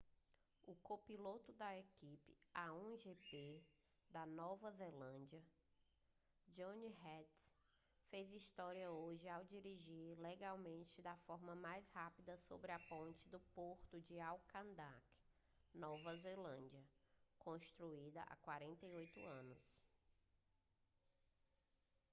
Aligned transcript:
o 0.65 0.73
copiloto 0.77 1.53
da 1.53 1.77
equipe 1.77 2.35
a1gp 2.55 3.61
da 4.09 4.25
nova 4.25 4.71
zelândia 4.71 5.43
jonny 6.47 6.87
reid 7.03 7.29
fez 8.09 8.33
história 8.33 8.89
hoje 8.89 9.29
ao 9.29 9.43
dirigir 9.43 10.17
legalmente 10.19 11.03
da 11.03 11.15
forma 11.17 11.53
mais 11.55 11.87
rápida 11.89 12.35
sobre 12.39 12.71
a 12.71 12.79
ponte 12.79 13.29
do 13.29 13.39
porto 13.53 13.99
de 14.01 14.19
auckland 14.19 14.81
nova 15.71 16.15
zelândia 16.15 16.81
construída 17.37 18.23
há 18.23 18.35
48 18.37 19.19
anos 19.23 19.61